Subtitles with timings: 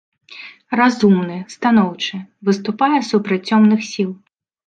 [0.79, 2.15] Разумны, станоўчы,
[2.49, 4.11] выступае супраць цёмных сіл.